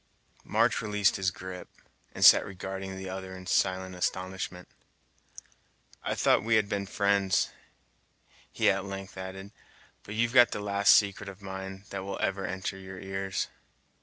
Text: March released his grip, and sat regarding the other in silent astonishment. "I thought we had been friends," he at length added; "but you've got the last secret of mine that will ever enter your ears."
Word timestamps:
March 0.43 0.81
released 0.81 1.17
his 1.17 1.29
grip, 1.29 1.69
and 2.11 2.25
sat 2.25 2.43
regarding 2.43 2.97
the 2.97 3.07
other 3.07 3.37
in 3.37 3.45
silent 3.45 3.93
astonishment. 3.93 4.67
"I 6.01 6.15
thought 6.15 6.43
we 6.43 6.55
had 6.55 6.67
been 6.67 6.87
friends," 6.87 7.51
he 8.51 8.71
at 8.71 8.83
length 8.83 9.15
added; 9.15 9.51
"but 10.01 10.15
you've 10.15 10.33
got 10.33 10.49
the 10.53 10.59
last 10.59 10.95
secret 10.95 11.29
of 11.29 11.43
mine 11.43 11.83
that 11.91 12.03
will 12.03 12.17
ever 12.19 12.47
enter 12.47 12.79
your 12.79 12.99
ears." 12.99 13.49